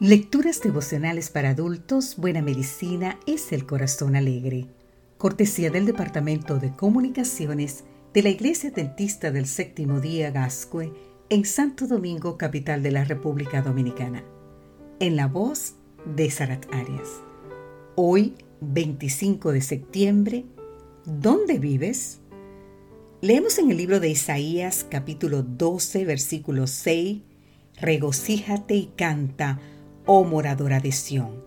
[0.00, 4.66] Lecturas devocionales para adultos, Buena Medicina es el Corazón Alegre.
[5.18, 7.84] Cortesía del Departamento de Comunicaciones
[8.14, 10.90] de la Iglesia Dentista del Séptimo Día Gascue
[11.28, 14.24] en Santo Domingo, capital de la República Dominicana.
[15.00, 15.74] En la voz
[16.16, 17.20] de Sarat Arias.
[17.94, 20.46] Hoy, 25 de septiembre,
[21.04, 22.20] ¿dónde vives?
[23.20, 27.18] Leemos en el libro de Isaías capítulo 12, versículo 6,
[27.78, 29.60] Regocíjate y canta
[30.12, 31.40] oh moradora de Sión,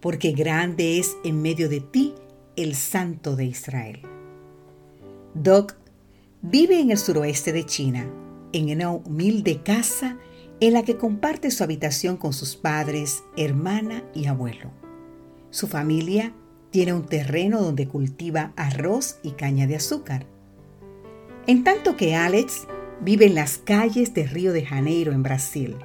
[0.00, 2.14] porque grande es en medio de ti
[2.56, 4.00] el Santo de Israel.
[5.34, 5.74] Doc
[6.40, 8.10] vive en el suroeste de China,
[8.54, 10.16] en una humilde casa
[10.58, 14.70] en la que comparte su habitación con sus padres, hermana y abuelo.
[15.50, 16.32] Su familia
[16.70, 20.24] tiene un terreno donde cultiva arroz y caña de azúcar.
[21.46, 22.68] En tanto que Alex
[23.02, 25.76] vive en las calles de Río de Janeiro, en Brasil.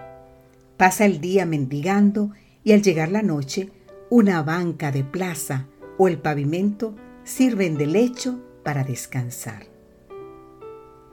[0.77, 2.31] Pasa el día mendigando
[2.63, 3.71] y al llegar la noche,
[4.09, 9.67] una banca de plaza o el pavimento sirven de lecho para descansar.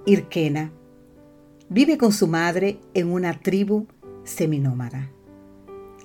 [0.07, 0.73] Irkena
[1.69, 3.87] vive con su madre en una tribu
[4.25, 5.11] seminómada,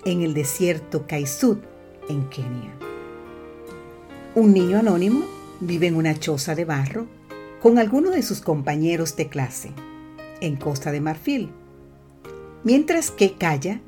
[0.03, 1.63] en el desierto Kaisut,
[2.09, 2.73] en Kenia.
[4.35, 5.25] Un niño anónimo
[5.61, 7.07] vive en una choza de barro
[7.61, 9.71] con algunos de sus compañeros de clase,
[10.41, 11.51] en Costa de Marfil,
[12.65, 13.79] mientras que Kaya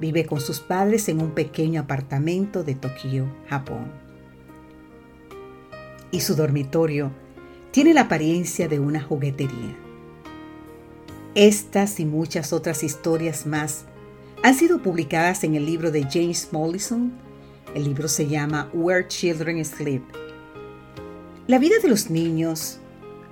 [0.00, 3.90] vive con sus padres en un pequeño apartamento de Tokio, Japón.
[6.12, 7.10] Y su dormitorio
[7.72, 9.76] tiene la apariencia de una juguetería.
[11.34, 13.84] Estas y muchas otras historias más
[14.42, 17.12] han sido publicadas en el libro de James Mollison.
[17.74, 20.02] El libro se llama Where Children Sleep.
[21.46, 22.78] La vida de los niños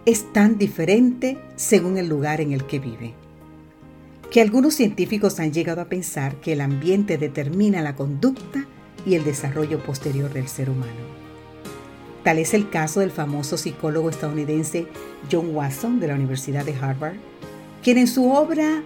[0.07, 3.15] es tan diferente según el lugar en el que vive
[4.31, 8.67] que algunos científicos han llegado a pensar que el ambiente determina la conducta
[9.07, 11.19] y el desarrollo posterior del ser humano.
[12.25, 14.87] Tal es el caso del famoso psicólogo estadounidense
[15.31, 17.17] John Watson de la Universidad de Harvard,
[17.83, 18.83] quien en su obra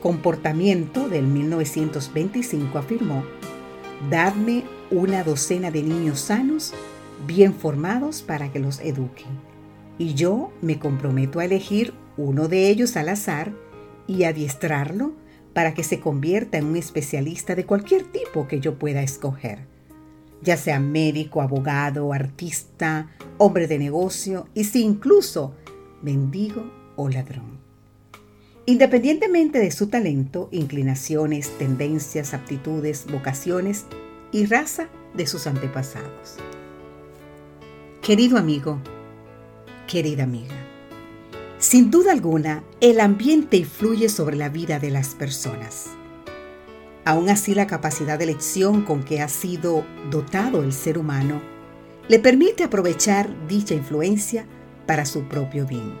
[0.00, 3.22] Comportamiento del 1925 afirmó,
[4.08, 6.72] Dadme una docena de niños sanos,
[7.26, 9.26] bien formados para que los eduque,
[9.98, 13.52] y yo me comprometo a elegir uno de ellos al azar
[14.06, 15.12] y adiestrarlo
[15.52, 19.66] para que se convierta en un especialista de cualquier tipo que yo pueda escoger,
[20.42, 25.54] ya sea médico, abogado, artista, hombre de negocio y si incluso
[26.02, 27.58] mendigo o ladrón.
[28.66, 33.86] Independientemente de su talento, inclinaciones, tendencias, aptitudes, vocaciones
[34.32, 36.36] y raza de sus antepasados.
[38.02, 38.78] Querido amigo,
[39.86, 40.54] querida amiga,
[41.60, 45.90] sin duda alguna, el ambiente influye sobre la vida de las personas.
[47.04, 51.40] Aún así, la capacidad de elección con que ha sido dotado el ser humano
[52.08, 54.46] le permite aprovechar dicha influencia
[54.86, 55.92] para su propio bien.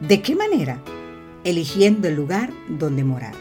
[0.00, 0.82] ¿De qué manera?
[1.44, 3.34] Eligiendo el lugar donde morar.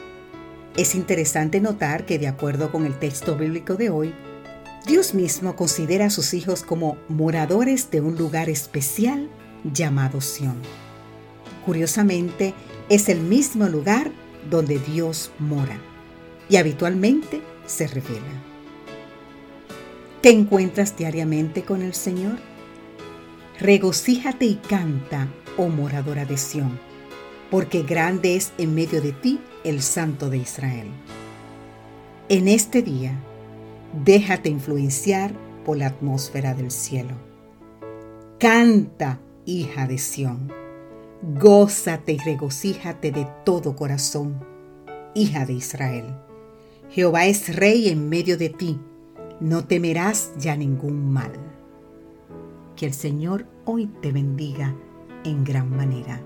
[0.77, 4.13] Es interesante notar que de acuerdo con el texto bíblico de hoy,
[4.85, 9.27] Dios mismo considera a sus hijos como moradores de un lugar especial
[9.63, 10.61] llamado Sión.
[11.65, 12.53] Curiosamente,
[12.89, 14.11] es el mismo lugar
[14.49, 15.79] donde Dios mora
[16.47, 18.43] y habitualmente se revela.
[20.21, 22.37] ¿Te encuentras diariamente con el Señor?
[23.59, 25.27] Regocíjate y canta,
[25.57, 26.79] oh moradora de Sión,
[27.49, 30.87] porque grande es en medio de ti el Santo de Israel.
[32.29, 33.19] En este día,
[34.03, 35.31] déjate influenciar
[35.63, 37.15] por la atmósfera del cielo.
[38.39, 40.64] Canta, hija de Sión
[41.33, 44.45] Gózate y regocíjate de todo corazón,
[45.15, 46.05] hija de Israel.
[46.91, 48.79] Jehová es rey en medio de ti,
[49.39, 51.31] no temerás ya ningún mal.
[52.75, 54.75] Que el Señor hoy te bendiga
[55.23, 56.21] en gran manera.